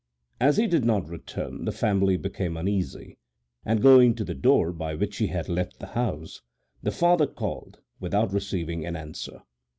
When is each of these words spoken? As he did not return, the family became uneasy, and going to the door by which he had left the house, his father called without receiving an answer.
As 0.39 0.57
he 0.57 0.65
did 0.65 0.83
not 0.83 1.07
return, 1.07 1.65
the 1.65 1.71
family 1.71 2.17
became 2.17 2.57
uneasy, 2.57 3.19
and 3.63 3.83
going 3.83 4.15
to 4.15 4.23
the 4.23 4.33
door 4.33 4.71
by 4.73 4.95
which 4.95 5.17
he 5.17 5.27
had 5.27 5.47
left 5.47 5.77
the 5.79 5.85
house, 5.93 6.41
his 6.83 6.97
father 6.97 7.27
called 7.27 7.77
without 7.99 8.33
receiving 8.33 8.83
an 8.83 8.95
answer. 8.95 9.43